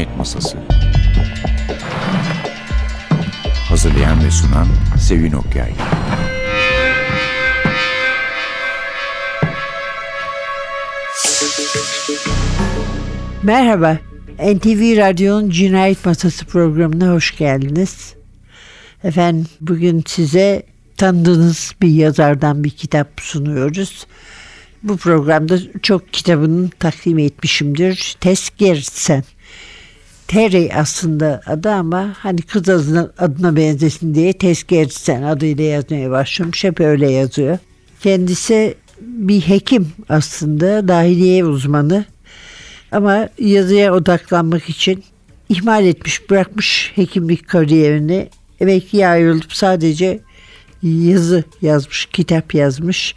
Cinayet 0.00 0.18
Masası 0.18 0.58
Hazırlayan 3.68 4.24
ve 4.24 4.30
sunan 4.30 4.66
Sevin 4.98 5.32
Okyay 5.32 5.72
Merhaba, 13.42 13.98
NTV 14.38 14.96
Radyo'nun 14.96 15.50
Cinayet 15.50 16.06
Masası 16.06 16.46
programına 16.46 17.12
hoş 17.12 17.36
geldiniz. 17.36 18.14
Efendim 19.04 19.46
bugün 19.60 20.04
size 20.06 20.62
tanıdığınız 20.96 21.74
bir 21.82 21.90
yazardan 21.90 22.64
bir 22.64 22.70
kitap 22.70 23.08
sunuyoruz. 23.20 24.06
Bu 24.82 24.96
programda 24.96 25.58
çok 25.82 26.12
kitabını 26.12 26.70
takdim 26.70 27.18
etmişimdir. 27.18 28.16
Tess 28.20 28.50
Gerritsen. 28.56 29.24
Terry 30.30 30.70
aslında 30.74 31.40
adı 31.46 31.70
ama 31.70 32.14
hani 32.18 32.42
kız 32.42 32.68
adına, 32.68 33.10
adına 33.18 33.56
benzesin 33.56 34.14
diye 34.14 34.32
Tess 34.32 34.64
Gerritsen 34.64 35.22
adıyla 35.22 35.64
yazmaya 35.64 36.10
başlamış. 36.10 36.64
Hep 36.64 36.80
öyle 36.80 37.10
yazıyor. 37.10 37.58
Kendisi 38.02 38.74
bir 39.00 39.40
hekim 39.40 39.88
aslında, 40.08 40.88
dahiliye 40.88 41.44
uzmanı. 41.44 42.04
Ama 42.92 43.28
yazıya 43.38 43.94
odaklanmak 43.94 44.68
için 44.68 45.04
ihmal 45.48 45.86
etmiş, 45.86 46.30
bırakmış 46.30 46.92
hekimlik 46.94 47.48
kariyerini. 47.48 48.28
Emekliye 48.60 49.08
ayrılıp 49.08 49.52
sadece 49.52 50.20
yazı 50.82 51.44
yazmış, 51.62 52.06
kitap 52.06 52.54
yazmış. 52.54 53.14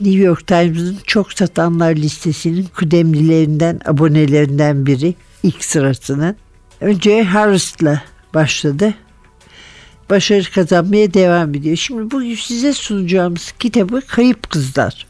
New 0.00 0.18
York 0.20 0.46
Times'ın 0.46 0.98
çok 1.06 1.32
satanlar 1.32 1.96
listesinin 1.96 2.66
kudemlilerinden, 2.76 3.80
abonelerinden 3.86 4.86
biri 4.86 5.14
ilk 5.42 5.64
sırasının. 5.64 6.36
Önce 6.80 7.22
Harvest'la 7.22 8.02
başladı. 8.34 8.94
Başarı 10.10 10.50
kazanmaya 10.50 11.14
devam 11.14 11.54
ediyor. 11.54 11.76
Şimdi 11.76 12.10
bugün 12.10 12.34
size 12.34 12.72
sunacağımız 12.72 13.52
kitabı 13.58 14.00
Kayıp 14.00 14.50
Kızlar. 14.50 15.06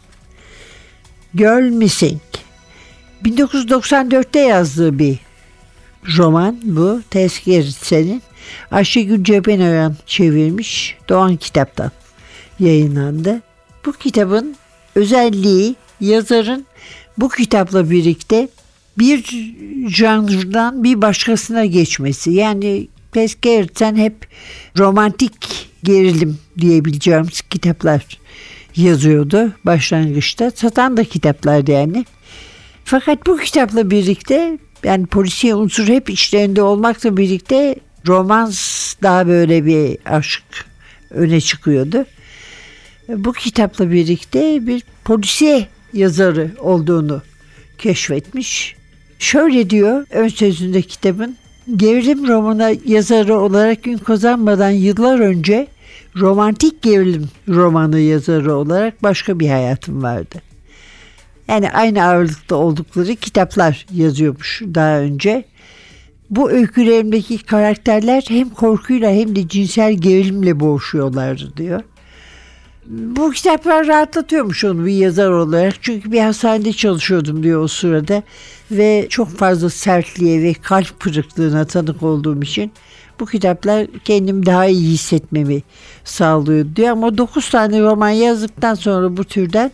Girl 1.34 1.70
Missing. 1.70 2.20
1994'te 3.25 4.41
yazdığı 4.41 4.98
bir 4.98 5.19
roman 6.17 6.61
bu. 6.62 7.00
Tezkeritse'nin. 7.11 8.22
Ayşegül 8.70 9.25
Cebenoyan 9.25 9.97
çevirmiş. 10.06 10.97
Doğan 11.09 11.37
Kitap'tan 11.37 11.91
yayınlandı. 12.61 13.42
Bu 13.87 13.92
kitabın 13.92 14.56
özelliği 14.94 15.77
yazarın 16.00 16.67
bu 17.19 17.28
kitapla 17.28 17.91
birlikte 17.91 18.48
bir 18.98 19.55
janrdan 19.89 20.84
bir 20.84 21.02
başkasına 21.02 21.64
geçmesi. 21.64 22.30
Yani 22.30 22.89
Peskeritsen 23.16 23.97
hep 23.97 24.27
romantik 24.78 25.69
gerilim 25.84 26.38
diyebileceğimiz 26.58 27.41
kitaplar 27.41 28.19
yazıyordu 28.77 29.53
başlangıçta. 29.64 30.50
Satan 30.50 30.97
da 30.97 31.05
kitaplar 31.05 31.66
yani. 31.66 32.05
Fakat 32.84 33.27
bu 33.27 33.36
kitapla 33.36 33.91
birlikte 33.91 34.58
yani 34.84 35.06
polisiye 35.06 35.55
unsur 35.55 35.88
hep 35.88 36.10
içlerinde 36.10 36.62
olmakla 36.62 37.16
birlikte 37.16 37.77
romans 38.06 38.94
daha 39.03 39.27
böyle 39.27 39.66
bir 39.66 39.98
aşk 40.05 40.44
öne 41.10 41.41
çıkıyordu. 41.41 42.06
Bu 43.08 43.33
kitapla 43.33 43.91
birlikte 43.91 44.66
bir 44.66 44.83
polisiye 45.05 45.69
yazarı 45.92 46.50
olduğunu 46.58 47.22
keşfetmiş. 47.78 48.75
Şöyle 49.19 49.70
diyor 49.70 50.06
ön 50.11 50.28
sözünde 50.28 50.82
kitabın 50.82 51.37
gerilim 51.77 52.28
romana 52.28 52.71
yazarı 52.87 53.38
olarak 53.38 53.82
gün 53.82 53.99
kazanmadan 53.99 54.71
yıllar 54.71 55.19
önce 55.19 55.66
romantik 56.16 56.82
gerilim 56.82 57.28
romanı 57.49 57.99
yazarı 57.99 58.55
olarak 58.55 59.03
başka 59.03 59.41
bir 59.41 59.49
hayatım 59.49 60.03
vardı. 60.03 60.43
Yani 61.49 61.71
aynı 61.71 62.05
ağırlıkta 62.05 62.56
oldukları 62.56 63.16
kitaplar 63.16 63.87
yazıyormuş 63.94 64.62
daha 64.75 64.99
önce. 64.99 65.44
Bu 66.31 66.50
öykülerimdeki 66.50 67.38
karakterler 67.38 68.25
hem 68.28 68.50
korkuyla 68.50 69.10
hem 69.10 69.37
de 69.37 69.49
cinsel 69.49 69.94
gerilimle 69.94 70.60
boğuşuyorlardı 70.60 71.56
diyor. 71.56 71.82
Bu 72.88 73.30
kitaplar 73.30 73.86
rahatlatıyormuş 73.86 74.64
onu 74.64 74.86
bir 74.86 74.92
yazar 74.92 75.30
olarak. 75.30 75.74
Çünkü 75.82 76.12
bir 76.12 76.20
hastanede 76.20 76.72
çalışıyordum 76.72 77.42
diyor 77.42 77.62
o 77.62 77.69
sırada. 77.69 78.22
Ve 78.70 79.06
çok 79.10 79.28
fazla 79.28 79.70
sertliğe 79.70 80.42
ve 80.42 80.54
kalp 80.54 81.00
kırıklığına 81.00 81.64
tanık 81.64 82.02
olduğum 82.02 82.42
için 82.42 82.72
bu 83.20 83.26
kitaplar 83.26 83.86
kendim 84.04 84.46
daha 84.46 84.66
iyi 84.66 84.92
hissetmemi 84.92 85.62
sağlıyor 86.04 86.66
diyor. 86.76 86.88
Ama 86.88 87.19
9 87.19 87.50
tane 87.50 87.80
roman 87.80 88.10
yazdıktan 88.10 88.75
sonra 88.75 89.16
bu 89.16 89.25
türden 89.25 89.70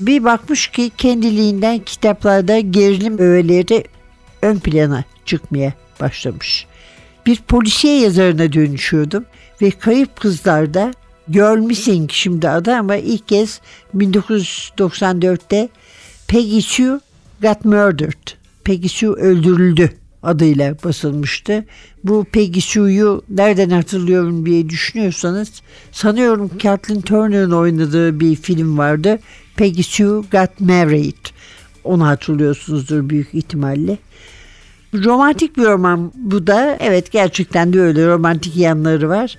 bir 0.00 0.24
bakmış 0.24 0.68
ki 0.68 0.90
kendiliğinden 0.96 1.78
kitaplarda 1.78 2.60
gerilim 2.60 3.18
öğeleri 3.18 3.84
ön 4.42 4.58
plana 4.58 5.04
çıkmaya 5.24 5.72
başlamış. 6.00 6.66
Bir 7.26 7.36
polisiye 7.36 8.00
yazarına 8.00 8.52
dönüşüyordum 8.52 9.24
ve 9.62 9.70
Kayıp 9.70 10.20
Kızlar'da 10.20 10.92
Girl 11.30 11.58
Missing 11.58 12.10
şimdi 12.12 12.48
adı 12.48 12.74
ama 12.74 12.96
ilk 12.96 13.28
kez 13.28 13.60
1994'te 13.96 15.68
Peggy 16.28 16.60
Sue 16.60 17.00
Got 17.42 17.64
Murdered. 17.64 18.28
Peggy 18.64 18.88
Sue 18.88 19.08
öldürüldü 19.08 19.90
adıyla 20.22 20.76
basılmıştı. 20.84 21.64
Bu 22.04 22.24
Peggy 22.32 22.60
Sue'yu 22.60 23.22
nereden 23.28 23.70
hatırlıyorum 23.70 24.46
diye 24.46 24.68
düşünüyorsanız 24.68 25.62
sanıyorum 25.92 26.50
Kathleen 26.62 27.00
Turner'ın 27.00 27.50
oynadığı 27.50 28.20
bir 28.20 28.36
film 28.36 28.78
vardı. 28.78 29.18
Peggy 29.56 29.82
Sue 29.82 30.22
Got 30.32 30.60
Married. 30.60 31.26
Onu 31.84 32.06
hatırlıyorsunuzdur 32.06 33.08
büyük 33.10 33.34
ihtimalle. 33.34 33.98
Romantik 34.94 35.56
bir 35.56 35.64
roman 35.64 36.12
bu 36.14 36.46
da. 36.46 36.76
Evet 36.80 37.12
gerçekten 37.12 37.72
de 37.72 37.80
öyle 37.80 38.06
romantik 38.06 38.56
yanları 38.56 39.08
var. 39.08 39.38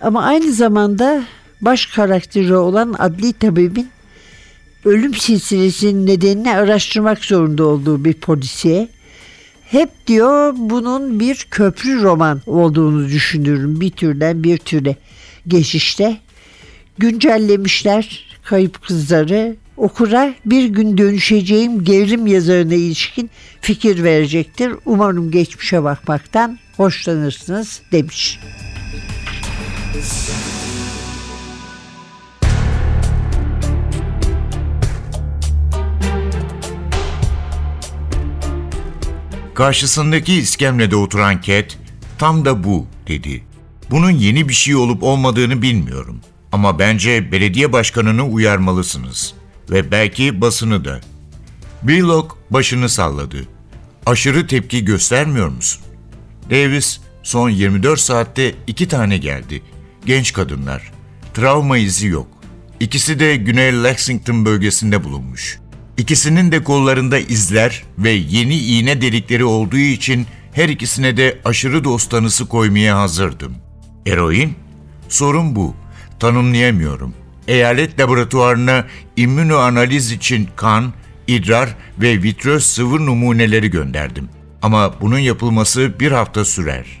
Ama 0.00 0.22
aynı 0.22 0.52
zamanda 0.52 1.24
baş 1.60 1.86
karakteri 1.86 2.56
olan 2.56 2.94
adli 2.98 3.32
tabibin 3.32 3.88
ölüm 4.84 5.14
silsilesinin 5.14 6.06
nedenini 6.06 6.54
araştırmak 6.54 7.24
zorunda 7.24 7.64
olduğu 7.64 8.04
bir 8.04 8.14
polisiye. 8.14 8.88
Hep 9.64 10.06
diyor 10.06 10.54
bunun 10.56 11.20
bir 11.20 11.46
köprü 11.50 12.02
roman 12.02 12.42
olduğunu 12.46 13.08
düşünürüm 13.08 13.80
bir 13.80 13.90
türden 13.90 14.44
bir 14.44 14.58
türe 14.58 14.96
geçişte. 15.48 16.16
Güncellemişler 16.98 18.24
kayıp 18.44 18.82
kızları 18.82 19.56
okura 19.76 20.34
bir 20.46 20.64
gün 20.64 20.98
dönüşeceğim 20.98 21.84
gerilim 21.84 22.26
yazarına 22.26 22.74
ilişkin 22.74 23.30
fikir 23.60 24.04
verecektir. 24.04 24.72
Umarım 24.84 25.30
geçmişe 25.30 25.82
bakmaktan 25.82 26.58
hoşlanırsınız 26.76 27.82
demiş. 27.92 28.38
Karşısındaki 39.54 40.34
iskemlede 40.34 40.96
oturan 40.96 41.40
Cat, 41.40 41.78
tam 42.18 42.44
da 42.44 42.64
bu 42.64 42.86
dedi. 43.06 43.44
Bunun 43.90 44.10
yeni 44.10 44.48
bir 44.48 44.54
şey 44.54 44.76
olup 44.76 45.02
olmadığını 45.02 45.62
bilmiyorum. 45.62 46.20
Ama 46.52 46.78
bence 46.78 47.32
belediye 47.32 47.72
başkanını 47.72 48.24
uyarmalısınız. 48.24 49.34
Ve 49.70 49.90
belki 49.90 50.40
basını 50.40 50.84
da. 50.84 51.00
Billock 51.82 52.36
başını 52.50 52.88
salladı. 52.88 53.36
Aşırı 54.06 54.46
tepki 54.46 54.84
göstermiyor 54.84 55.48
musun? 55.48 55.82
Davis, 56.50 57.00
son 57.22 57.50
24 57.50 58.00
saatte 58.00 58.54
iki 58.66 58.88
tane 58.88 59.18
geldi. 59.18 59.62
Genç 60.08 60.32
kadınlar. 60.32 60.92
Travma 61.34 61.78
izi 61.78 62.06
yok. 62.06 62.26
İkisi 62.80 63.20
de 63.20 63.36
Güney 63.36 63.84
Lexington 63.84 64.44
bölgesinde 64.44 65.04
bulunmuş. 65.04 65.58
İkisinin 65.96 66.52
de 66.52 66.64
kollarında 66.64 67.18
izler 67.18 67.82
ve 67.98 68.10
yeni 68.10 68.58
iğne 68.58 69.00
delikleri 69.00 69.44
olduğu 69.44 69.76
için 69.76 70.26
her 70.52 70.68
ikisine 70.68 71.16
de 71.16 71.38
aşırı 71.44 71.84
doz 71.84 72.08
tanısı 72.08 72.46
koymaya 72.48 72.98
hazırdım. 72.98 73.54
Eroin? 74.06 74.54
Sorun 75.08 75.56
bu. 75.56 75.74
Tanımlayamıyorum. 76.20 77.14
Eyalet 77.48 78.00
laboratuvarına 78.00 78.86
immünoanaliz 79.16 80.12
için 80.12 80.48
kan, 80.56 80.92
idrar 81.26 81.76
ve 81.98 82.22
vitröz 82.22 82.64
sıvı 82.66 83.06
numuneleri 83.06 83.70
gönderdim. 83.70 84.28
Ama 84.62 85.00
bunun 85.00 85.18
yapılması 85.18 86.00
bir 86.00 86.12
hafta 86.12 86.44
sürer. 86.44 87.00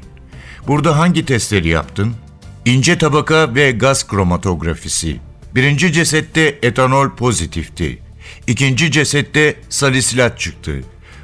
Burada 0.66 0.98
hangi 0.98 1.24
testleri 1.24 1.68
yaptın? 1.68 2.14
İnce 2.68 2.98
tabaka 2.98 3.54
ve 3.54 3.70
gaz 3.70 4.06
kromatografisi. 4.08 5.16
Birinci 5.54 5.92
cesette 5.92 6.58
etanol 6.62 7.10
pozitifti. 7.10 7.98
İkinci 8.46 8.92
cesette 8.92 9.56
salisilat 9.68 10.40
çıktı. 10.40 10.80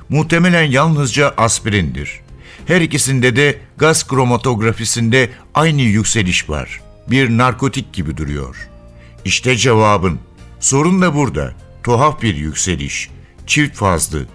Muhtemelen 0.09 0.63
yalnızca 0.63 1.35
aspirindir. 1.37 2.21
Her 2.67 2.81
ikisinde 2.81 3.37
de 3.37 3.59
gaz 3.77 4.09
kromatografisinde 4.09 5.31
aynı 5.55 5.81
yükseliş 5.81 6.51
var. 6.51 6.81
Bir 7.11 7.31
narkotik 7.31 7.93
gibi 7.93 8.17
duruyor. 8.17 8.69
İşte 9.25 9.57
cevabın. 9.57 10.19
Sorun 10.61 11.03
da 11.03 11.15
burada. 11.15 11.55
Tuhaf 11.83 12.23
bir 12.23 12.37
yükseliş. 12.37 13.11
Çift 13.47 13.77
fazlı. 13.77 14.27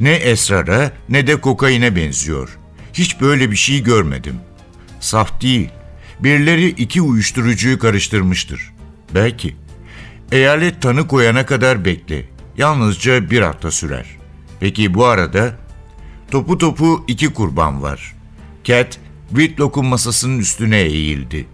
Ne 0.00 0.12
esrara 0.12 0.92
ne 1.08 1.26
de 1.26 1.40
kokaine 1.40 1.96
benziyor. 1.96 2.58
Hiç 2.92 3.20
böyle 3.20 3.50
bir 3.50 3.56
şey 3.56 3.82
görmedim. 3.82 4.36
Saf 5.00 5.40
değil. 5.42 5.70
Birileri 6.20 6.68
iki 6.68 7.02
uyuşturucuyu 7.02 7.78
karıştırmıştır. 7.78 8.72
Belki. 9.14 9.56
Eyalet 10.32 10.82
tanı 10.82 11.08
koyana 11.08 11.46
kadar 11.46 11.84
bekle. 11.84 12.24
Yalnızca 12.58 13.30
bir 13.30 13.40
hafta 13.40 13.70
sürer. 13.70 14.06
Peki 14.60 14.94
bu 14.94 15.06
arada 15.06 15.56
topu 16.30 16.58
topu 16.58 17.04
iki 17.08 17.32
kurban 17.32 17.82
var. 17.82 18.14
Cat, 18.64 18.98
Whitlock'un 19.28 19.86
masasının 19.86 20.38
üstüne 20.38 20.80
eğildi. 20.80 21.46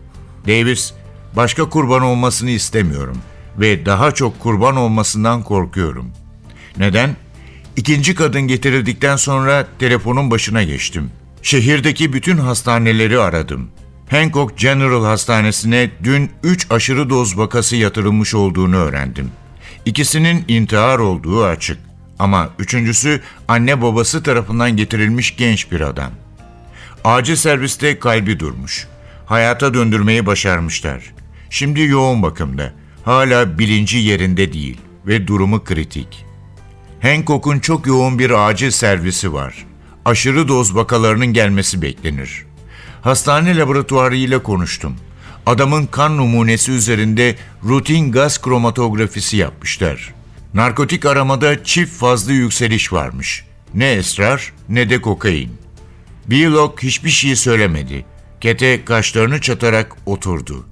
Davis, 0.46 0.92
başka 1.36 1.68
kurban 1.68 2.02
olmasını 2.02 2.50
istemiyorum 2.50 3.18
ve 3.58 3.86
daha 3.86 4.12
çok 4.12 4.40
kurban 4.40 4.76
olmasından 4.76 5.42
korkuyorum. 5.42 6.10
Neden? 6.76 7.16
İkinci 7.76 8.14
kadın 8.14 8.42
getirildikten 8.42 9.16
sonra 9.16 9.66
telefonun 9.78 10.30
başına 10.30 10.62
geçtim. 10.62 11.10
Şehirdeki 11.42 12.12
bütün 12.12 12.36
hastaneleri 12.36 13.18
aradım. 13.18 13.70
Hancock 14.10 14.58
General 14.58 15.04
Hastanesi'ne 15.04 15.90
dün 16.04 16.30
3 16.42 16.66
aşırı 16.70 17.10
doz 17.10 17.38
vakası 17.38 17.76
yatırılmış 17.76 18.34
olduğunu 18.34 18.76
öğrendim. 18.76 19.30
İkisinin 19.84 20.44
intihar 20.48 20.98
olduğu 20.98 21.44
açık. 21.44 21.78
Ama 22.18 22.50
üçüncüsü 22.58 23.20
anne 23.48 23.82
babası 23.82 24.22
tarafından 24.22 24.76
getirilmiş 24.76 25.36
genç 25.36 25.72
bir 25.72 25.80
adam. 25.80 26.10
Acil 27.04 27.36
serviste 27.36 27.98
kalbi 27.98 28.40
durmuş. 28.40 28.86
Hayata 29.26 29.74
döndürmeyi 29.74 30.26
başarmışlar. 30.26 31.14
Şimdi 31.50 31.80
yoğun 31.80 32.22
bakımda. 32.22 32.72
Hala 33.04 33.58
bilinci 33.58 33.98
yerinde 33.98 34.52
değil 34.52 34.78
ve 35.06 35.26
durumu 35.26 35.64
kritik. 35.64 36.24
Hancock'un 37.02 37.58
çok 37.58 37.86
yoğun 37.86 38.18
bir 38.18 38.48
acil 38.48 38.70
servisi 38.70 39.32
var. 39.32 39.66
Aşırı 40.04 40.48
doz 40.48 40.74
vakalarının 40.74 41.32
gelmesi 41.32 41.82
beklenir. 41.82 42.50
Hastane 43.02 43.56
laboratuvarı 43.56 44.17
ile 44.17 44.43
konuştum. 44.43 44.97
Adamın 45.47 45.87
kan 45.87 46.17
numunesi 46.17 46.73
üzerinde 46.73 47.37
rutin 47.64 48.12
gaz 48.12 48.43
kromatografisi 48.43 49.37
yapmışlar. 49.37 50.14
Narkotik 50.55 51.06
aramada 51.06 51.64
çift 51.64 51.93
fazlı 51.93 52.32
yükseliş 52.32 52.93
varmış. 52.93 53.44
Ne 53.75 53.93
esrar 53.93 54.52
ne 54.69 54.91
de 54.91 55.00
kokain. 55.00 55.52
Bealock 56.26 56.82
hiçbir 56.82 57.11
şey 57.11 57.37
söylemedi. 57.37 58.05
Kete 58.41 58.85
kaşlarını 58.85 59.41
çatarak 59.41 59.96
oturdu. 60.06 60.67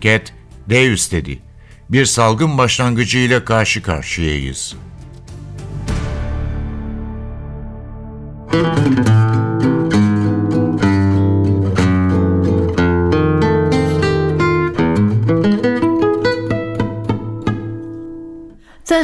Ket, 0.00 0.34
Davis 0.70 1.12
dedi. 1.12 1.38
Bir 1.90 2.04
salgın 2.04 2.58
başlangıcıyla 2.58 3.44
karşı 3.44 3.82
karşıyayız. 3.82 4.76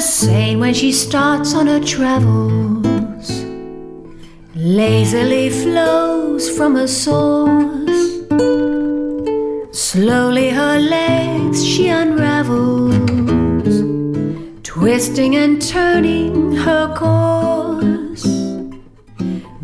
The 0.01 0.57
when 0.59 0.73
she 0.73 0.93
starts 0.93 1.55
on 1.55 1.67
her 1.67 1.79
travels, 1.79 3.45
lazily 4.55 5.51
flows 5.51 6.49
from 6.57 6.77
a 6.77 6.89
source. 6.89 8.01
Slowly 9.73 10.49
her 10.49 10.79
legs 10.79 11.63
she 11.63 11.89
unravels, 11.89 12.95
twisting 14.63 15.37
and 15.37 15.61
turning 15.61 16.57
her 16.57 16.95
course. 16.97 18.25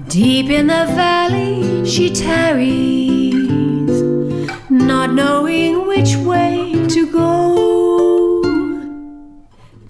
Deep 0.09 0.51
in 0.51 0.67
the 0.67 0.85
valley 1.01 1.87
she 1.87 2.11
tarries, 2.11 4.03
not 4.69 5.15
knowing 5.15 5.87
which 5.87 6.15
way 6.17 6.87
to 6.91 7.11
go 7.11 7.76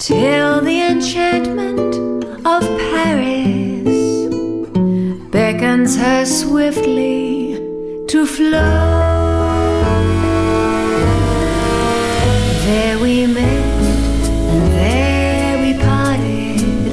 till 0.06 0.60
the 0.60 0.82
enchantment 0.82 1.96
of 2.46 2.62
Paris 2.92 3.90
beckons 5.32 5.96
her 5.96 6.24
swiftly 6.24 7.56
to 8.06 8.24
flow. 8.24 9.02
There 12.66 13.00
we 13.00 13.26
met 13.26 13.66
and 14.54 14.66
there 14.78 15.54
we 15.64 15.72
parted 15.88 16.92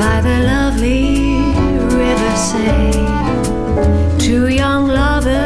by 0.00 0.16
the 0.28 0.36
lovely 0.52 1.26
river 2.00 2.34
Say, 2.50 2.92
Two 4.18 4.48
young 4.48 4.88
lovers, 4.88 5.41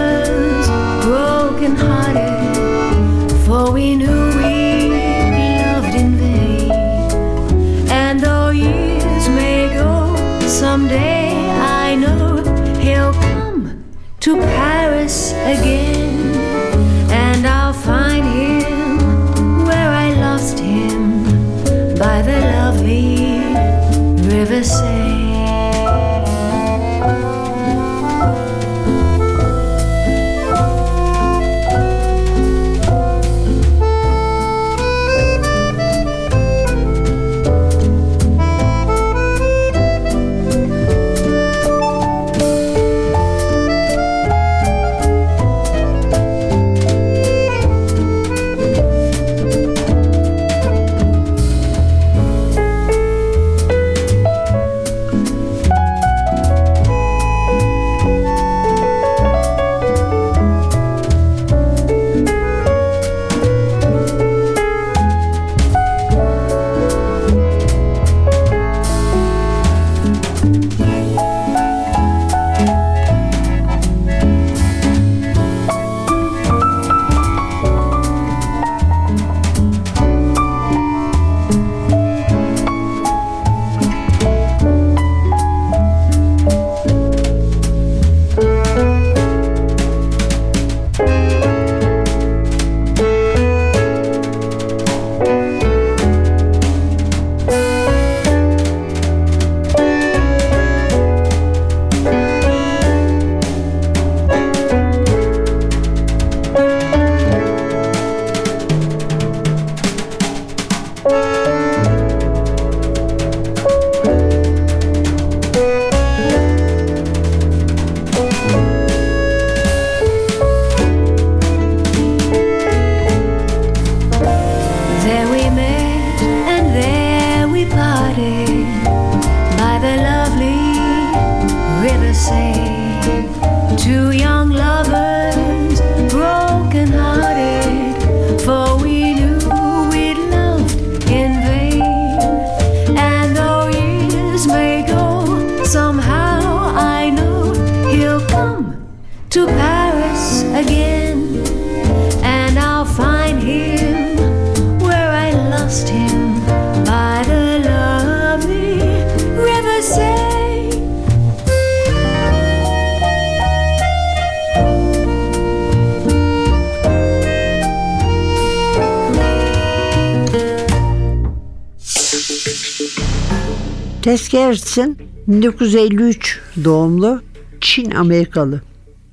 Tess 174.07 174.29
Gerritsen 174.29 174.97
1953 175.27 176.41
doğumlu 176.65 177.23
Çin 177.61 177.91
Amerikalı 177.91 178.63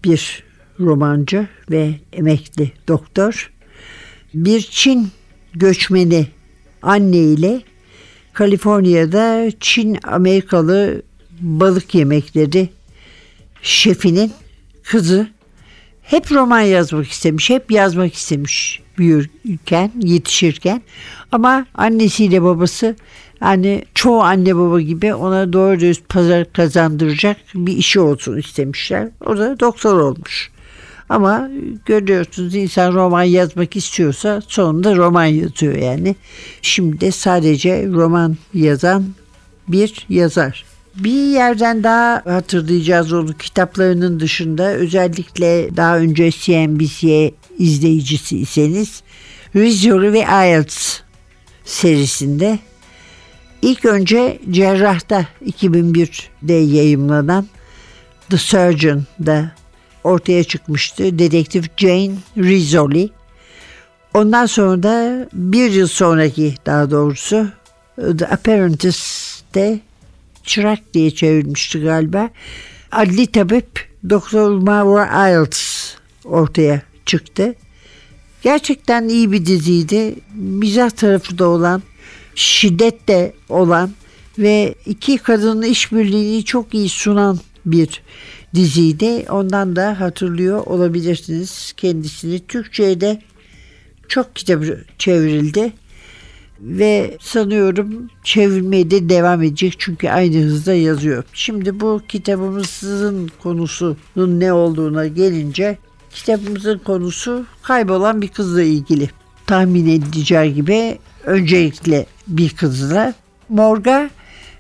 bir 0.04 0.44
romancı 0.80 1.48
ve 1.72 1.94
emekli 2.14 2.72
doktor. 2.88 3.52
Bir 4.34 4.62
Çin 4.62 5.08
göçmeni 5.54 6.28
anne 6.82 7.18
ile 7.18 7.62
Kaliforniya'da 8.34 9.52
Çin 9.60 9.98
Amerikalı 10.04 11.02
balık 11.42 11.96
yemekleri 11.96 12.70
şefinin 13.62 14.32
kızı 14.84 15.28
hep 16.02 16.32
roman 16.32 16.62
yazmak 16.62 17.08
istemiş, 17.08 17.50
hep 17.50 17.72
yazmak 17.72 18.14
istemiş 18.14 18.82
büyürken, 18.98 19.92
yetişirken. 20.00 20.82
Ama 21.32 21.66
annesiyle 21.76 22.44
babası 22.44 22.96
hani 23.44 23.86
çoğu 23.94 24.22
anne 24.22 24.56
baba 24.56 24.82
gibi 24.82 25.14
ona 25.14 25.54
doğru 25.54 25.80
dürüst 25.80 26.10
pazar 26.10 26.54
kazandıracak 26.54 27.38
bir 27.56 27.78
işi 27.78 28.00
olsun 28.00 28.38
istemişler. 28.38 29.10
O 29.26 29.38
da 29.38 29.60
doktor 29.60 30.00
olmuş. 30.00 30.52
Ama 31.10 31.50
görüyorsunuz 31.86 32.56
insan 32.56 32.94
roman 32.94 33.24
yazmak 33.24 33.76
istiyorsa 33.76 34.42
sonunda 34.48 34.96
roman 34.96 35.26
yazıyor 35.26 35.76
yani. 35.76 36.16
Şimdi 36.62 37.02
de 37.02 37.12
sadece 37.12 37.88
roman 37.88 38.38
yazan 38.54 39.06
bir 39.68 40.06
yazar. 40.10 40.66
Bir 40.96 41.28
yerden 41.32 41.84
daha 41.84 42.22
hatırlayacağız 42.26 43.14
onu 43.14 43.34
kitaplarının 43.34 44.20
dışında 44.20 44.74
özellikle 44.74 45.78
daha 45.78 45.98
önce 45.98 46.32
CNBC 46.32 47.32
izleyicisi 47.60 48.38
iseniz 48.38 49.04
Rizzoli 49.56 50.14
ve 50.14 50.20
IELTS 50.20 51.00
serisinde 51.66 52.60
ilk 53.64 53.86
önce 53.86 54.40
Cerrah'ta 54.52 55.28
2001'de 55.46 56.54
yayımlanan 56.54 57.48
The 58.30 58.38
Surgeon'da 58.38 59.52
ortaya 60.04 60.44
çıkmıştı. 60.44 61.20
Dedektif 61.20 61.78
Jane 61.78 62.12
Rizzoli. 62.38 63.10
Ondan 64.14 64.46
sonra 64.46 64.84
da 64.84 65.28
bir 65.34 65.72
yıl 65.72 65.88
sonraki 65.88 66.56
daha 66.66 66.92
doğrusu 66.92 67.48
The 68.18 68.28
Apprentice'de 68.28 69.80
çırak 70.44 70.80
diye 70.94 71.12
çevrilmişti 71.12 71.82
galiba. 71.82 72.30
Adli 72.92 73.28
tabip 73.28 73.90
Dr. 74.10 74.48
Maura 74.62 75.30
Iles 75.30 75.94
ortaya 76.26 76.82
çıktı. 77.06 77.56
Gerçekten 78.42 79.08
iyi 79.08 79.32
bir 79.32 79.46
diziydi. 79.46 80.16
Mizah 80.36 80.90
tarafı 80.90 81.38
da 81.38 81.48
olan, 81.48 81.82
şiddet 82.36 83.08
de 83.08 83.34
olan 83.50 83.92
ve 84.40 84.76
iki 84.86 85.18
kadının 85.18 85.62
işbirliğini 85.62 86.46
çok 86.46 86.74
iyi 86.74 86.90
sunan 86.90 87.40
bir 87.66 88.02
diziydi. 88.56 89.26
Ondan 89.30 89.76
da 89.76 90.00
hatırlıyor 90.00 90.66
olabilirsiniz 90.66 91.74
kendisini. 91.78 92.40
Türkçe'ye 92.48 93.02
de 93.02 93.22
çok 94.08 94.36
kitabı 94.36 94.84
çevrildi 94.98 95.74
ve 96.62 97.18
sanıyorum 97.22 98.10
çevirmeye 98.24 98.92
de 98.92 99.10
devam 99.10 99.44
edecek 99.44 99.76
çünkü 99.78 100.10
aynı 100.10 100.38
hızda 100.38 100.74
yazıyor. 100.74 101.24
Şimdi 101.34 101.80
bu 101.80 102.02
kitabımızın 102.08 103.32
konusunun 103.44 104.40
ne 104.40 104.54
olduğuna 104.54 105.08
gelince 105.08 105.78
kitabımızın 106.12 106.78
konusu 106.78 107.46
kaybolan 107.64 108.22
bir 108.22 108.28
kızla 108.28 108.62
ilgili. 108.62 109.10
Tahmin 109.48 109.88
edileceği 109.88 110.54
gibi 110.54 110.98
öncelikle 111.26 112.06
bir 112.28 112.50
kızla 112.50 113.14
morga 113.50 114.10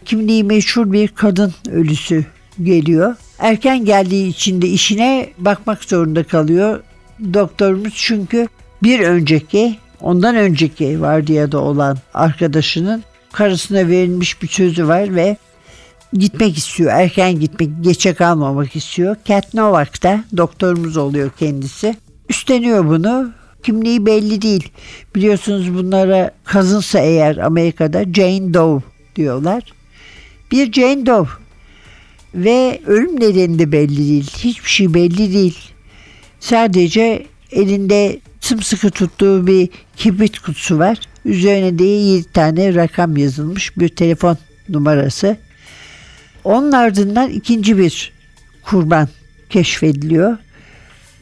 kimliği 0.05 0.43
meşhur 0.43 0.91
bir 0.91 1.07
kadın 1.07 1.53
ölüsü 1.71 2.25
geliyor. 2.63 3.15
Erken 3.39 3.85
geldiği 3.85 4.27
için 4.27 4.61
de 4.61 4.67
işine 4.67 5.29
bakmak 5.37 5.83
zorunda 5.83 6.23
kalıyor 6.23 6.83
doktorumuz 7.33 7.93
çünkü 7.95 8.47
bir 8.83 8.99
önceki 8.99 9.77
ondan 10.01 10.35
önceki 10.35 11.01
vardiyada 11.01 11.59
olan 11.59 11.97
arkadaşının 12.13 13.03
karısına 13.31 13.87
verilmiş 13.87 14.41
bir 14.41 14.47
sözü 14.47 14.87
var 14.87 15.15
ve 15.15 15.37
gitmek 16.13 16.57
istiyor. 16.57 16.91
Erken 16.91 17.39
gitmek, 17.39 17.69
geçe 17.81 18.13
kalmamak 18.13 18.75
istiyor. 18.75 19.15
Cat 19.25 19.53
Novak 19.53 20.03
da 20.03 20.23
doktorumuz 20.37 20.97
oluyor 20.97 21.31
kendisi. 21.39 21.95
Üstleniyor 22.29 22.87
bunu. 22.87 23.31
Kimliği 23.63 24.05
belli 24.05 24.41
değil. 24.41 24.69
Biliyorsunuz 25.15 25.73
bunlara 25.73 26.31
kazınsa 26.43 26.99
eğer 26.99 27.37
Amerika'da 27.37 28.03
Jane 28.13 28.53
Doe 28.53 28.81
diyorlar. 29.15 29.63
Bir 30.51 30.73
Jane 30.73 31.05
Doe 31.05 31.27
ve 32.35 32.81
ölüm 32.85 33.19
nedeni 33.19 33.59
de 33.59 33.71
belli 33.71 33.97
değil. 33.97 34.31
Hiçbir 34.37 34.69
şey 34.69 34.93
belli 34.93 35.33
değil. 35.33 35.57
Sadece 36.39 37.25
elinde 37.51 38.19
sımsıkı 38.39 38.91
tuttuğu 38.91 39.47
bir 39.47 39.69
kibrit 39.95 40.39
kutusu 40.39 40.79
var. 40.79 40.97
Üzerine 41.25 41.79
de 41.79 41.83
7 41.83 42.31
tane 42.31 42.75
rakam 42.75 43.17
yazılmış 43.17 43.77
bir 43.77 43.89
telefon 43.89 44.37
numarası. 44.69 45.37
Onun 46.43 46.71
ardından 46.71 47.29
ikinci 47.29 47.77
bir 47.77 48.13
kurban 48.63 49.07
keşfediliyor. 49.49 50.37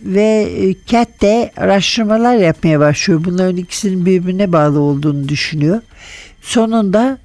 Ve 0.05 0.49
e, 0.57 0.75
Cat 0.87 1.21
de 1.21 1.51
araştırmalar 1.57 2.35
yapmaya 2.35 2.79
başlıyor. 2.79 3.21
Bunların 3.23 3.57
ikisinin 3.57 4.05
birbirine 4.05 4.51
bağlı 4.51 4.79
olduğunu 4.79 5.29
düşünüyor. 5.29 5.81
Sonunda 6.41 7.17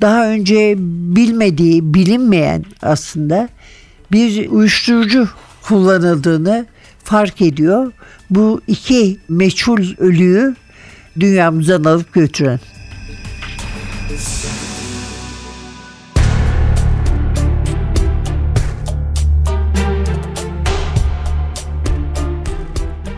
daha 0.00 0.28
önce 0.28 0.74
bilmediği, 1.16 1.94
bilinmeyen 1.94 2.64
aslında 2.82 3.48
bir 4.12 4.50
uyuşturucu 4.50 5.28
kullanıldığını 5.62 6.66
fark 7.04 7.42
ediyor. 7.42 7.92
Bu 8.30 8.60
iki 8.66 9.16
meçhul 9.28 9.94
ölüyü 9.98 10.56
dünyamızdan 11.20 11.84
alıp 11.84 12.12
götüren. 12.12 12.60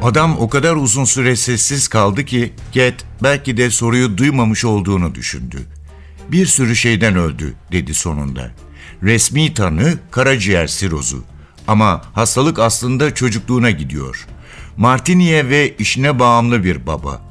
Adam 0.03 0.37
o 0.39 0.49
kadar 0.49 0.77
uzun 0.77 1.05
süre 1.05 1.37
sessiz 1.37 1.89
kaldı 1.89 2.25
ki 2.25 2.53
Cat 2.73 2.95
belki 3.23 3.57
de 3.57 3.71
soruyu 3.71 4.19
duymamış 4.19 4.65
olduğunu 4.65 5.15
düşündü. 5.15 5.59
Bir 6.29 6.47
sürü 6.47 6.77
şeyden 6.77 7.17
öldü 7.17 7.55
dedi 7.73 7.95
sonunda. 7.95 8.51
Resmi 9.03 9.55
tanı 9.55 9.99
karaciğer 10.11 10.67
sirozu. 10.67 11.25
Ama 11.69 12.03
hastalık 12.13 12.59
aslında 12.59 13.15
çocukluğuna 13.15 13.71
gidiyor. 13.71 14.27
Martini'ye 14.77 15.49
ve 15.49 15.77
işine 15.77 16.19
bağımlı 16.19 16.65
bir 16.65 16.87
baba. 16.87 17.23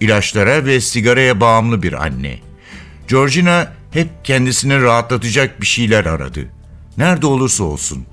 İlaçlara 0.00 0.64
ve 0.64 0.80
sigaraya 0.80 1.40
bağımlı 1.40 1.82
bir 1.82 2.04
anne. 2.04 2.38
Georgina 3.08 3.72
hep 3.90 4.08
kendisini 4.24 4.82
rahatlatacak 4.82 5.60
bir 5.60 5.66
şeyler 5.66 6.04
aradı. 6.04 6.48
Nerede 6.98 7.26
olursa 7.26 7.64
olsun. 7.64 8.06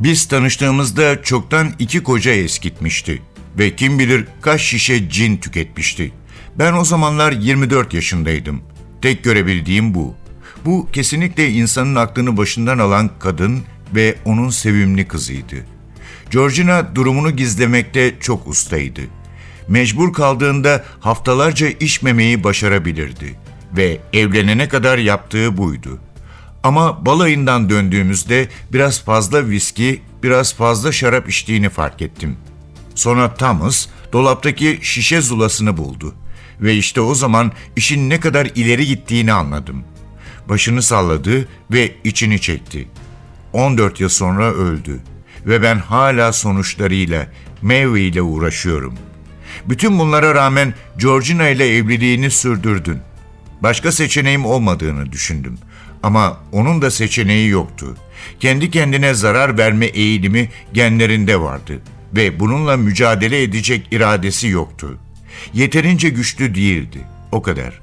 Biz 0.00 0.28
tanıştığımızda 0.28 1.22
çoktan 1.22 1.72
iki 1.78 2.02
koca 2.02 2.32
eskitmişti 2.32 3.22
ve 3.58 3.76
kim 3.76 3.98
bilir 3.98 4.24
kaç 4.40 4.60
şişe 4.60 5.10
cin 5.10 5.36
tüketmişti. 5.36 6.12
Ben 6.58 6.72
o 6.72 6.84
zamanlar 6.84 7.32
24 7.32 7.94
yaşındaydım. 7.94 8.62
Tek 9.02 9.24
görebildiğim 9.24 9.94
bu. 9.94 10.14
Bu 10.64 10.88
kesinlikle 10.92 11.50
insanın 11.50 11.94
aklını 11.94 12.36
başından 12.36 12.78
alan 12.78 13.10
kadın 13.18 13.62
ve 13.94 14.14
onun 14.24 14.50
sevimli 14.50 15.08
kızıydı. 15.08 15.56
Georgina 16.30 16.94
durumunu 16.94 17.36
gizlemekte 17.36 18.14
çok 18.20 18.48
ustaydı. 18.48 19.00
Mecbur 19.68 20.12
kaldığında 20.12 20.84
haftalarca 21.00 21.68
içmemeyi 21.68 22.44
başarabilirdi 22.44 23.38
ve 23.76 23.98
evlenene 24.12 24.68
kadar 24.68 24.98
yaptığı 24.98 25.56
buydu. 25.56 26.00
Ama 26.62 27.06
balayından 27.06 27.70
döndüğümüzde 27.70 28.48
biraz 28.72 29.04
fazla 29.04 29.48
viski, 29.48 30.02
biraz 30.22 30.54
fazla 30.54 30.92
şarap 30.92 31.28
içtiğini 31.28 31.68
fark 31.68 32.02
ettim. 32.02 32.36
Sonra 32.94 33.34
Thomas 33.34 33.86
dolaptaki 34.12 34.78
şişe 34.82 35.20
zulasını 35.20 35.76
buldu. 35.76 36.14
Ve 36.60 36.74
işte 36.74 37.00
o 37.00 37.14
zaman 37.14 37.52
işin 37.76 38.10
ne 38.10 38.20
kadar 38.20 38.46
ileri 38.46 38.86
gittiğini 38.86 39.32
anladım. 39.32 39.84
Başını 40.48 40.82
salladı 40.82 41.48
ve 41.72 41.94
içini 42.04 42.40
çekti. 42.40 42.88
14 43.52 44.00
yıl 44.00 44.08
sonra 44.08 44.52
öldü. 44.52 45.00
Ve 45.46 45.62
ben 45.62 45.78
hala 45.78 46.32
sonuçlarıyla, 46.32 47.26
Mary 47.62 48.08
ile 48.08 48.22
uğraşıyorum. 48.22 48.94
Bütün 49.66 49.98
bunlara 49.98 50.34
rağmen 50.34 50.74
Georgina 50.98 51.48
ile 51.48 51.76
evliliğini 51.76 52.30
sürdürdün. 52.30 52.98
Başka 53.62 53.92
seçeneğim 53.92 54.44
olmadığını 54.44 55.12
düşündüm. 55.12 55.58
Ama 56.02 56.40
onun 56.52 56.82
da 56.82 56.90
seçeneği 56.90 57.48
yoktu. 57.48 57.96
Kendi 58.40 58.70
kendine 58.70 59.14
zarar 59.14 59.58
verme 59.58 59.86
eğilimi 59.86 60.48
genlerinde 60.72 61.40
vardı 61.40 61.80
ve 62.16 62.40
bununla 62.40 62.76
mücadele 62.76 63.42
edecek 63.42 63.88
iradesi 63.90 64.48
yoktu. 64.48 64.98
Yeterince 65.54 66.08
güçlü 66.08 66.54
değildi. 66.54 66.98
O 67.32 67.42
kadar. 67.42 67.80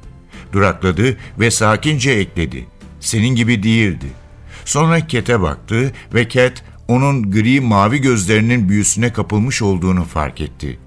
Durakladı 0.53 1.17
ve 1.39 1.51
sakince 1.51 2.12
ekledi. 2.12 2.65
Senin 3.00 3.36
gibi 3.36 3.63
değildi. 3.63 4.05
Sonra 4.65 5.07
Ket'e 5.07 5.41
baktı 5.41 5.91
ve 6.13 6.27
Ket 6.27 6.63
onun 6.88 7.31
gri 7.31 7.62
mavi 7.62 8.01
gözlerinin 8.01 8.69
büyüsüne 8.69 9.13
kapılmış 9.13 9.62
olduğunu 9.62 10.03
fark 10.03 10.41
etti. 10.41 10.79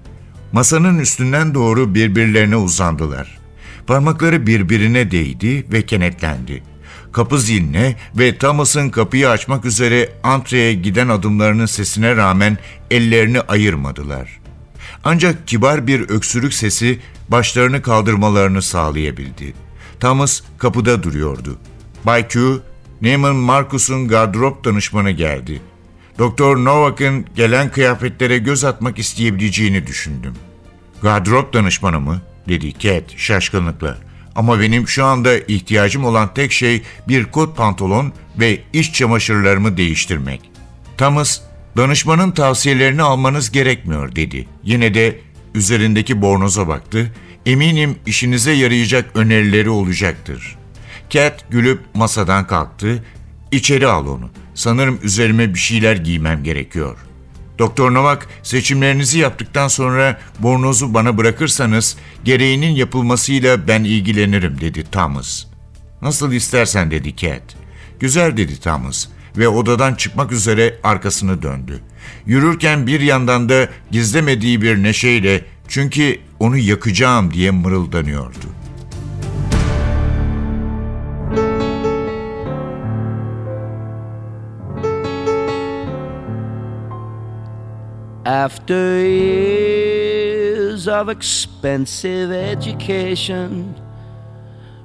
Masanın 0.51 0.99
üstünden 0.99 1.53
doğru 1.53 1.95
birbirlerine 1.95 2.55
uzandılar. 2.55 3.39
Parmakları 3.87 4.47
birbirine 4.47 5.11
değdi 5.11 5.65
ve 5.71 5.85
kenetlendi. 5.85 6.63
Kapı 7.11 7.39
ziline 7.39 7.95
ve 8.15 8.37
Thomas'ın 8.37 8.89
kapıyı 8.89 9.29
açmak 9.29 9.65
üzere 9.65 10.09
antreye 10.23 10.73
giden 10.73 11.09
adımlarının 11.09 11.65
sesine 11.65 12.15
rağmen 12.15 12.57
ellerini 12.91 13.41
ayırmadılar. 13.41 14.39
Ancak 15.03 15.47
kibar 15.47 15.87
bir 15.87 16.09
öksürük 16.09 16.53
sesi 16.53 16.99
başlarını 17.29 17.81
kaldırmalarını 17.81 18.61
sağlayabildi. 18.61 19.53
Thomas 19.99 20.41
kapıda 20.57 21.03
duruyordu. 21.03 21.57
Bay 22.03 22.27
Q, 22.27 22.59
Neiman 23.01 23.35
Marcus'un 23.35 24.07
gardırop 24.07 24.65
danışmanı 24.65 25.11
geldi. 25.11 25.61
Doktor 26.17 26.57
Novak'ın 26.65 27.25
gelen 27.35 27.71
kıyafetlere 27.71 28.37
göz 28.37 28.63
atmak 28.63 28.99
isteyebileceğini 28.99 29.87
düşündüm. 29.87 30.33
Gardırop 31.01 31.53
danışmanı 31.53 31.99
mı? 31.99 32.21
dedi 32.47 32.79
Cat 32.79 33.03
şaşkınlıkla. 33.17 33.97
Ama 34.35 34.59
benim 34.59 34.87
şu 34.87 35.05
anda 35.05 35.37
ihtiyacım 35.37 36.05
olan 36.05 36.33
tek 36.33 36.51
şey 36.51 36.81
bir 37.07 37.25
kot 37.25 37.57
pantolon 37.57 38.13
ve 38.39 38.61
iç 38.73 38.93
çamaşırlarımı 38.93 39.77
değiştirmek. 39.77 40.41
Thomas, 40.97 41.41
danışmanın 41.77 42.31
tavsiyelerini 42.31 43.01
almanız 43.01 43.51
gerekmiyor 43.51 44.15
dedi. 44.15 44.47
Yine 44.63 44.93
de 44.93 45.19
üzerindeki 45.55 46.21
bornoza 46.21 46.67
baktı. 46.67 47.13
Eminim 47.45 47.95
işinize 48.05 48.51
yarayacak 48.51 49.15
önerileri 49.15 49.69
olacaktır. 49.69 50.57
Cat 51.09 51.45
gülüp 51.49 51.79
masadan 51.93 52.47
kalktı. 52.47 53.03
İçeri 53.51 53.87
al 53.87 54.07
onu. 54.07 54.29
Sanırım 54.55 54.99
üzerime 55.03 55.53
bir 55.53 55.59
şeyler 55.59 55.95
giymem 55.95 56.43
gerekiyor. 56.43 56.97
Doktor 57.59 57.93
Novak 57.93 58.27
seçimlerinizi 58.43 59.19
yaptıktan 59.19 59.67
sonra 59.67 60.19
bornozu 60.39 60.93
bana 60.93 61.17
bırakırsanız 61.17 61.97
gereğinin 62.23 62.75
yapılmasıyla 62.75 63.67
ben 63.67 63.83
ilgilenirim 63.83 64.61
dedi 64.61 64.83
Thomas. 64.91 65.45
Nasıl 66.01 66.31
istersen 66.31 66.91
dedi 66.91 67.15
Cat. 67.15 67.41
Güzel 67.99 68.37
dedi 68.37 68.59
Thomas 68.59 69.07
ve 69.37 69.47
odadan 69.47 69.95
çıkmak 69.95 70.31
üzere 70.31 70.79
arkasını 70.83 71.41
döndü. 71.41 71.79
Yürürken 72.25 72.87
bir 72.87 72.99
yandan 72.99 73.49
da 73.49 73.69
gizlemediği 73.91 74.61
bir 74.61 74.83
neşeyle 74.83 75.45
çünkü 75.67 76.19
onu 76.39 76.57
yakacağım 76.57 77.33
diye 77.33 77.51
mırıldanıyordu. 77.51 78.58
After 88.29 89.01
years 89.07 90.87
of 90.87 91.09
expensive 91.09 92.31
education, 92.31 93.73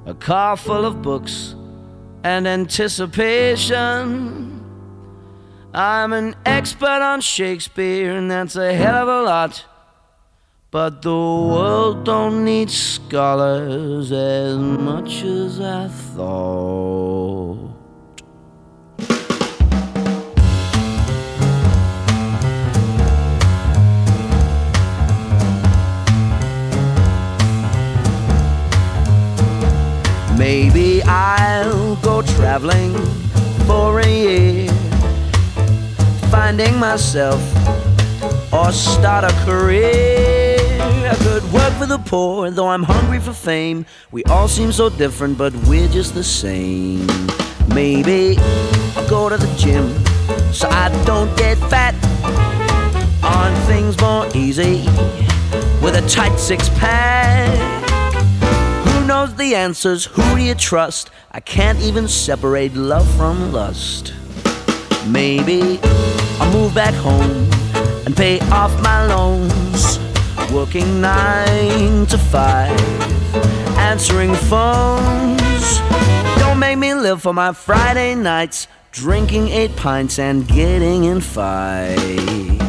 a 0.07 0.15
car 0.15 0.57
full 0.57 0.83
of 0.83 1.03
books 1.03 1.53
and 2.23 2.47
anticipation, 2.47 4.65
I'm 5.75 6.13
an 6.13 6.33
expert 6.43 7.03
on 7.03 7.21
Shakespeare, 7.21 8.17
and 8.17 8.31
that's 8.31 8.55
a 8.55 8.73
hell 8.73 9.03
of 9.03 9.09
a 9.09 9.21
lot. 9.21 9.63
But 10.71 11.03
the 11.03 11.11
world 11.11 12.03
don't 12.03 12.45
need 12.45 12.71
scholars 12.71 14.11
as 14.11 14.57
much 14.57 15.21
as 15.21 15.61
I 15.61 15.87
thought. 15.87 16.94
Maybe 30.45 31.01
I'll 31.01 31.95
go 32.03 32.21
traveling 32.21 32.93
for 33.65 33.99
a 33.99 34.07
year, 34.07 34.69
finding 36.29 36.77
myself 36.77 37.41
or 38.53 38.71
start 38.71 39.23
a 39.23 39.33
career. 39.43 40.55
I 40.79 41.15
could 41.23 41.43
work 41.51 41.73
for 41.79 41.87
the 41.87 41.97
poor, 41.97 42.51
though 42.51 42.67
I'm 42.67 42.83
hungry 42.83 43.19
for 43.19 43.33
fame. 43.33 43.87
We 44.11 44.23
all 44.25 44.47
seem 44.47 44.71
so 44.71 44.87
different, 44.87 45.35
but 45.35 45.51
we're 45.65 45.87
just 45.87 46.13
the 46.13 46.23
same. 46.23 47.07
Maybe 47.73 48.37
I'll 48.95 49.09
go 49.09 49.29
to 49.29 49.37
the 49.37 49.51
gym 49.57 49.89
so 50.53 50.69
I 50.69 50.89
don't 51.05 51.35
get 51.39 51.57
fat 51.73 51.95
on 53.23 53.51
things 53.65 53.99
more 53.99 54.27
easy 54.35 54.85
with 55.81 55.95
a 55.95 56.05
tight 56.07 56.37
six 56.37 56.69
pack. 56.77 57.74
Who 59.05 59.09
knows 59.09 59.35
the 59.35 59.53
answers? 59.53 60.05
Who 60.05 60.35
do 60.35 60.41
you 60.41 60.55
trust? 60.55 61.11
I 61.31 61.39
can't 61.39 61.79
even 61.79 62.07
separate 62.07 62.73
love 62.73 63.07
from 63.15 63.53
lust. 63.53 64.15
Maybe 65.05 65.79
I'll 66.39 66.51
move 66.51 66.73
back 66.73 66.95
home 66.95 67.47
and 68.07 68.17
pay 68.17 68.39
off 68.49 68.73
my 68.81 69.05
loans. 69.05 69.99
Working 70.51 71.01
nine 71.01 72.07
to 72.07 72.17
five, 72.17 72.81
answering 73.77 74.33
phones. 74.33 75.79
Don't 76.39 76.57
make 76.57 76.79
me 76.79 76.95
live 76.95 77.21
for 77.21 77.31
my 77.31 77.53
Friday 77.53 78.15
nights, 78.15 78.67
drinking 78.91 79.49
eight 79.49 79.75
pints 79.75 80.17
and 80.17 80.47
getting 80.47 81.03
in 81.03 81.21
fights. 81.21 82.64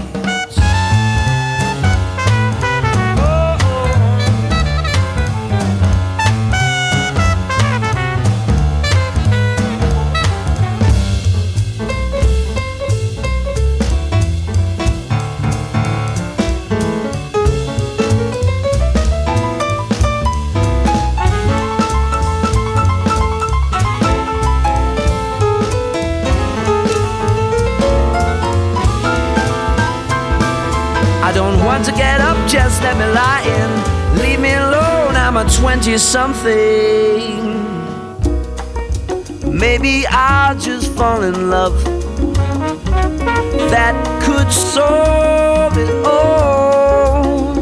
I 31.76 31.82
to 31.82 31.92
get 31.92 32.22
up, 32.22 32.38
just 32.48 32.82
let 32.82 32.96
me 32.96 33.04
lie 33.12 33.42
in. 33.44 34.18
Leave 34.18 34.40
me 34.40 34.54
alone, 34.54 35.14
I'm 35.14 35.36
a 35.36 35.44
20 35.44 35.98
something. 35.98 37.44
Maybe 39.44 40.06
I'll 40.08 40.58
just 40.58 40.90
fall 40.92 41.22
in 41.22 41.50
love. 41.50 41.76
That 43.68 43.94
could 44.24 44.50
solve 44.50 45.76
it 45.76 46.06
all. 46.06 47.54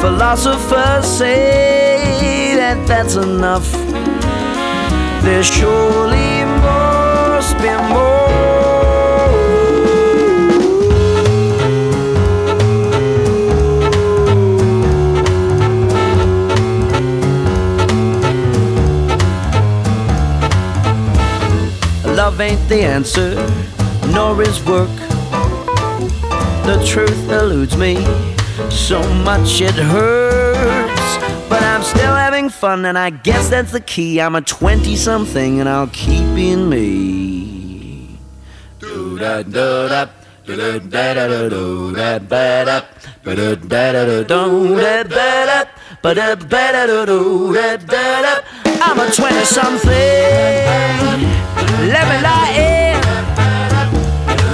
Philosophers 0.00 1.06
say 1.06 2.54
that 2.56 2.86
that's 2.86 3.16
enough. 3.16 3.70
There 5.22 5.42
surely 5.42 6.44
must 6.62 7.54
be 7.58 7.68
more. 7.92 8.27
Love 22.38 22.50
ain't 22.52 22.68
the 22.68 22.82
answer, 22.82 23.34
nor 24.12 24.40
is 24.42 24.64
work. 24.64 24.94
The 26.66 26.80
truth 26.86 27.30
eludes 27.30 27.76
me 27.76 28.04
so 28.70 29.02
much 29.24 29.60
it 29.60 29.74
hurts. 29.74 31.18
But 31.48 31.62
I'm 31.62 31.82
still 31.82 32.14
having 32.14 32.48
fun, 32.48 32.84
and 32.84 32.96
I 32.96 33.10
guess 33.10 33.48
that's 33.48 33.72
the 33.72 33.80
key. 33.80 34.20
I'm 34.20 34.36
a 34.36 34.40
20 34.40 34.94
something, 34.94 35.58
and 35.60 35.68
I'll 35.68 35.88
keep 35.88 36.24
being 36.34 36.68
me. 36.68 38.18
Do 38.78 39.18
da 39.18 39.42
da 39.42 39.88
da. 39.88 40.04
da 40.46 40.56
da 40.56 40.78
da 40.78 41.12
da 41.14 41.26
da 41.28 41.48
da 41.48 41.58
da 41.90 42.18
da 42.18 42.18
da 42.18 42.84
da 43.34 43.54
da 43.54 43.94
da 43.98 44.24
da 44.24 44.44
da 46.54 46.86
da 46.86 47.06
da 47.06 47.76
da 47.76 48.22
da. 48.22 48.57
I'm 48.80 48.98
a 48.98 49.10
20 49.10 49.44
something. 49.44 49.90
Let 51.92 52.04
me 52.10 52.16
lie 52.22 52.52
in. 52.66 52.96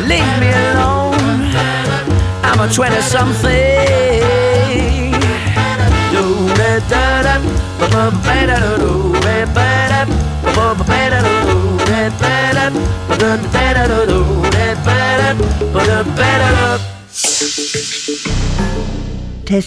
Leave 0.08 0.38
me 0.40 0.50
alone. 0.52 1.54
I'm 2.42 2.60
a 2.60 2.68
20 2.72 3.00
something. 3.00 3.84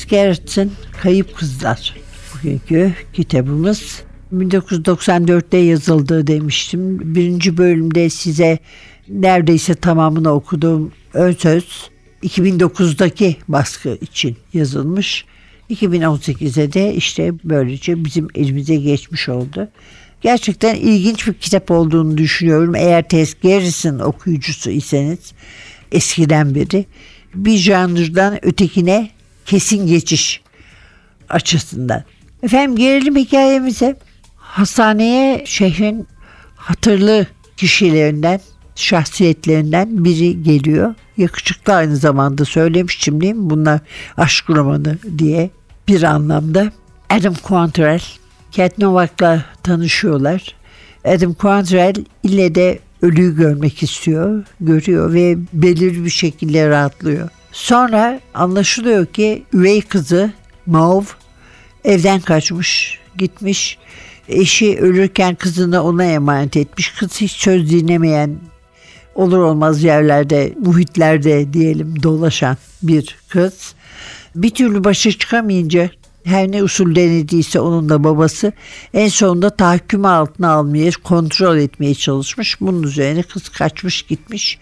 Gerritsen 0.10 0.72
Kayıp 1.02 1.38
Kızlar. 1.38 1.96
Bugünkü 2.34 2.94
kitabımız 3.14 4.07
1994'te 4.34 5.58
yazıldı 5.58 6.28
demiştim. 6.28 7.16
Birinci 7.16 7.58
bölümde 7.58 8.10
size 8.10 8.60
neredeyse 9.10 9.76
tamamını 9.76 10.32
okuduğum 10.32 10.92
ön 11.14 11.32
söz 11.34 11.90
2009'daki 12.24 13.36
baskı 13.48 13.98
için 14.02 14.38
yazılmış. 14.54 15.26
2018'de 15.70 16.74
de 16.74 16.94
işte 16.94 17.34
böylece 17.44 18.06
bizim 18.06 18.28
elimize 18.36 18.76
geçmiş 18.76 19.30
oldu. 19.30 19.70
Gerçekten 20.22 20.76
ilginç 20.76 21.28
bir 21.28 21.34
kitap 21.34 21.72
olduğunu 21.72 22.18
düşünüyorum. 22.18 22.76
Eğer 22.76 23.08
Tess 23.08 23.36
Gerritsen 23.42 24.00
okuyucusu 24.00 24.70
iseniz 24.70 25.34
eskiden 25.92 26.56
beri 26.56 26.86
bir 27.36 27.58
janrdan 27.58 28.46
ötekine 28.46 29.10
kesin 29.46 29.88
geçiş 29.88 30.42
açısından. 31.30 32.04
Efendim 32.44 32.76
gelelim 32.76 33.16
hikayemize. 33.16 33.96
Hastaneye 34.58 35.44
şehrin 35.46 36.08
hatırlı 36.56 37.28
kişilerinden, 37.58 38.40
şahsiyetlerinden 38.76 40.06
biri 40.06 40.44
geliyor. 40.44 40.96
Yakışıklı 41.18 41.74
aynı 41.74 41.98
zamanda 41.98 42.46
söylemiştim 42.46 43.22
değil 43.22 43.34
mi? 43.34 43.50
Bunlar 43.50 43.80
aşk 44.18 44.50
romanı 44.50 44.98
diye 45.18 45.50
bir 45.88 46.04
anlamda. 46.04 46.72
Adam 47.10 47.34
Quantrell, 47.34 48.02
Cat 48.52 48.78
Novak'la 48.78 49.46
tanışıyorlar. 49.64 50.56
Adam 51.06 51.34
Quantrell 51.34 51.96
ille 52.24 52.56
de 52.56 52.80
ölüyü 53.02 53.36
görmek 53.36 53.84
istiyor, 53.84 54.44
görüyor 54.62 55.14
ve 55.14 55.38
belirli 55.54 56.06
bir 56.06 56.10
şekilde 56.10 56.70
rahatlıyor. 56.70 57.30
Sonra 57.52 58.20
anlaşılıyor 58.34 59.06
ki 59.06 59.44
üvey 59.54 59.82
kızı 59.82 60.32
Mauve 60.66 61.08
evden 61.84 62.20
kaçmış, 62.20 63.00
gitmiş. 63.18 63.78
Eşi 64.30 64.78
ölürken 64.80 65.36
kızını 65.36 65.84
ona 65.84 66.04
emanet 66.04 66.58
etmiş. 66.58 66.90
Kız 66.90 67.22
hiç 67.22 67.32
söz 67.32 67.72
dinlemeyen, 67.72 68.36
olur 69.16 69.38
olmaz 69.38 69.84
yerlerde, 69.84 70.54
muhitlerde 70.66 71.54
diyelim 71.54 72.04
dolaşan 72.04 72.58
bir 72.84 73.16
kız. 73.30 73.74
Bir 74.36 74.50
türlü 74.50 74.84
başa 74.84 75.12
çıkamayınca 75.12 75.90
her 76.24 76.52
ne 76.52 76.64
usul 76.64 76.96
denediyse 76.96 77.60
onun 77.60 77.90
da 77.90 78.04
babası 78.04 78.54
en 78.94 79.08
sonunda 79.08 79.50
tahakkümü 79.50 80.08
altına 80.08 80.50
almaya, 80.52 80.92
kontrol 81.04 81.58
etmeye 81.58 81.96
çalışmış. 81.96 82.62
Bunun 82.62 82.84
üzerine 82.84 83.24
kız 83.24 83.50
kaçmış 83.50 84.02
gitmiş. 84.02 84.60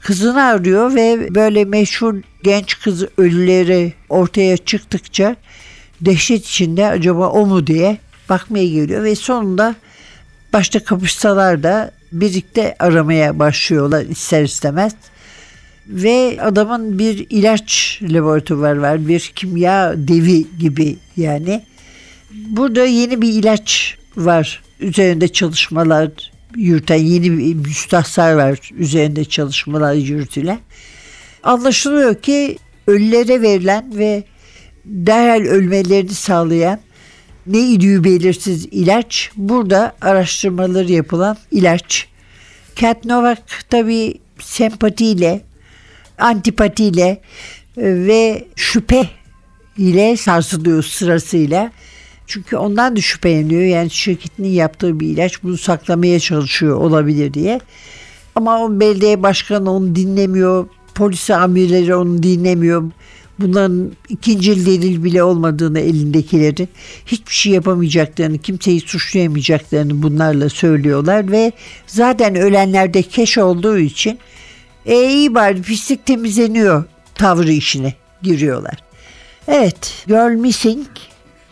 Kızını 0.00 0.42
arıyor 0.42 0.94
ve 0.94 1.34
böyle 1.34 1.64
meşhur 1.64 2.14
genç 2.42 2.80
kız 2.80 3.04
ölüleri 3.18 3.92
ortaya 4.08 4.56
çıktıkça 4.56 5.36
dehşet 6.00 6.46
içinde 6.46 6.86
acaba 6.86 7.28
o 7.28 7.46
mu 7.46 7.66
diye 7.66 7.98
bakmaya 8.30 8.68
geliyor 8.68 9.04
ve 9.04 9.16
sonunda 9.16 9.74
başta 10.52 10.84
kapışsalar 10.84 11.62
da 11.62 11.92
birlikte 12.12 12.74
aramaya 12.78 13.38
başlıyorlar 13.38 14.04
ister 14.04 14.42
istemez. 14.42 14.92
Ve 15.86 16.38
adamın 16.42 16.98
bir 16.98 17.26
ilaç 17.30 17.98
laboratuvarı 18.02 18.82
var. 18.82 19.08
Bir 19.08 19.32
kimya 19.36 19.94
devi 19.96 20.46
gibi 20.58 20.96
yani. 21.16 21.62
Burada 22.30 22.84
yeni 22.84 23.22
bir 23.22 23.28
ilaç 23.28 23.96
var. 24.16 24.62
Üzerinde 24.80 25.28
çalışmalar 25.28 26.10
yürüten 26.56 26.96
yeni 26.96 27.38
bir 27.38 27.54
müstahsar 27.54 28.32
var. 28.32 28.70
Üzerinde 28.78 29.24
çalışmalar 29.24 29.94
yürütülen. 29.94 30.58
Anlaşılıyor 31.42 32.14
ki 32.14 32.58
ölülere 32.86 33.42
verilen 33.42 33.98
ve 33.98 34.24
derhal 34.84 35.40
ölmelerini 35.40 36.14
sağlayan 36.14 36.80
ne 37.50 37.60
idüğü 37.60 38.04
belirsiz 38.04 38.66
ilaç 38.70 39.30
burada 39.36 39.92
araştırmaları 40.00 40.92
yapılan 40.92 41.36
ilaç. 41.50 42.08
Cat 42.76 43.04
Novak 43.04 43.42
tabi 43.70 44.14
sempatiyle, 44.38 45.40
antipatiyle 46.18 47.08
e, 47.76 47.84
ve 48.06 48.44
şüphe 48.56 49.08
ile 49.78 50.16
sarsılıyor 50.16 50.82
sırasıyla. 50.82 51.72
Çünkü 52.26 52.56
ondan 52.56 52.96
da 52.96 53.00
şüpheleniyor. 53.00 53.62
Yani 53.62 53.90
şirketinin 53.90 54.48
yaptığı 54.48 55.00
bir 55.00 55.06
ilaç 55.06 55.42
bunu 55.42 55.56
saklamaya 55.56 56.20
çalışıyor 56.20 56.76
olabilir 56.76 57.34
diye. 57.34 57.60
Ama 58.34 58.64
o 58.64 58.80
belediye 58.80 59.22
başkanı 59.22 59.72
onu 59.72 59.94
dinlemiyor. 59.94 60.66
Polis 60.94 61.30
amirleri 61.30 61.94
onu 61.94 62.22
dinlemiyor. 62.22 62.90
Bunların 63.40 63.92
ikinci 64.08 64.66
delil 64.66 65.04
bile 65.04 65.22
olmadığını 65.22 65.80
elindekilerin 65.80 66.68
hiçbir 67.06 67.32
şey 67.32 67.52
yapamayacaklarını, 67.52 68.38
kimseyi 68.38 68.80
suçlayamayacaklarını 68.80 70.02
bunlarla 70.02 70.48
söylüyorlar 70.48 71.30
ve 71.30 71.52
zaten 71.86 72.34
ölenlerde 72.34 73.02
keş 73.02 73.38
olduğu 73.38 73.78
için 73.78 74.18
e 74.86 75.08
iyi 75.08 75.34
bari 75.34 75.62
pislik 75.62 76.06
temizleniyor 76.06 76.84
tavrı 77.14 77.52
işine 77.52 77.94
giriyorlar. 78.22 78.78
Evet, 79.48 80.04
Girl 80.06 80.34
Missing 80.34 80.86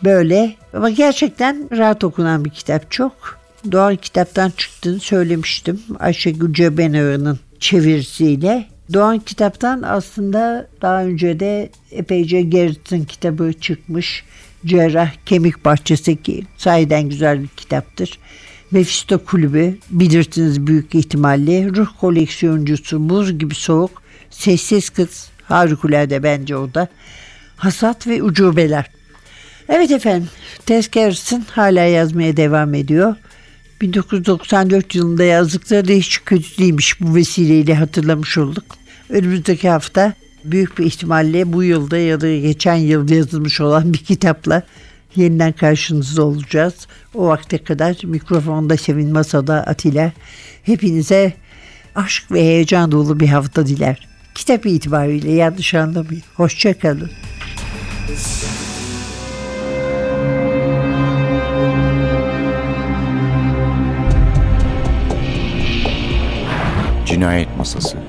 böyle 0.03 0.55
ama 0.73 0.89
gerçekten 0.89 1.77
rahat 1.77 2.03
okunan 2.03 2.45
bir 2.45 2.49
kitap 2.49 2.91
çok. 2.91 3.39
Doğan 3.71 3.95
kitaptan 3.95 4.49
çıktığını 4.57 4.99
söylemiştim. 4.99 5.81
Ayşegül 5.99 6.53
Cebenören'in 6.53 7.39
çevirisiyle. 7.59 8.67
Doğan 8.93 9.19
kitaptan 9.19 9.81
aslında 9.81 10.67
daha 10.81 11.03
önce 11.03 11.39
de 11.39 11.69
epeyce 11.91 12.41
Gerrit'in 12.41 13.05
kitabı 13.05 13.53
çıkmış. 13.53 14.23
Cerrah 14.65 15.11
Kemik 15.25 15.65
Bahçesi 15.65 16.21
ki 16.23 16.43
sahiden 16.57 17.09
güzel 17.09 17.43
bir 17.43 17.47
kitaptır. 17.47 18.19
Mephisto 18.71 19.19
Kulübü 19.25 19.77
bilirsiniz 19.89 20.67
büyük 20.67 20.95
ihtimalle. 20.95 21.69
Ruh 21.69 21.87
koleksiyoncusu, 21.99 23.09
buz 23.09 23.39
gibi 23.39 23.55
soğuk, 23.55 24.01
sessiz 24.29 24.89
kız 24.89 25.29
harikulade 25.43 26.23
bence 26.23 26.55
o 26.55 26.73
da. 26.73 26.87
Hasat 27.55 28.07
ve 28.07 28.23
ucubeler. 28.23 28.85
Evet 29.69 29.91
efendim, 29.91 30.29
Tess 30.65 30.89
hala 31.51 31.83
yazmaya 31.83 32.37
devam 32.37 32.73
ediyor. 32.73 33.15
1994 33.81 34.95
yılında 34.95 35.23
yazdıkları 35.23 35.87
da 35.87 35.91
hiç 35.91 36.21
kötü 36.25 36.57
değilmiş 36.57 37.01
bu 37.01 37.15
vesileyle 37.15 37.75
hatırlamış 37.75 38.37
olduk. 38.37 38.78
Önümüzdeki 39.09 39.69
hafta 39.69 40.13
büyük 40.43 40.77
bir 40.77 40.85
ihtimalle 40.85 41.53
bu 41.53 41.63
yılda 41.63 41.97
ya 41.97 42.21
da 42.21 42.37
geçen 42.37 42.75
yıl 42.75 43.09
yazılmış 43.09 43.61
olan 43.61 43.93
bir 43.93 43.97
kitapla 43.97 44.63
yeniden 45.15 45.51
karşınızda 45.51 46.23
olacağız. 46.23 46.87
O 47.15 47.27
vakte 47.27 47.57
kadar 47.57 47.97
mikrofonda 48.03 48.77
Sevin 48.77 49.11
Masada 49.11 49.63
Atilla 49.63 50.11
hepinize 50.63 51.33
aşk 51.95 52.31
ve 52.31 52.41
heyecan 52.41 52.91
dolu 52.91 53.19
bir 53.19 53.27
hafta 53.27 53.67
diler. 53.67 54.07
Kitap 54.35 54.65
itibariyle 54.65 55.31
yanlış 55.31 55.73
anlamayın. 55.73 56.23
Hoşçakalın. 56.35 57.11
Cinayet 67.05 67.57
Masası 67.57 68.08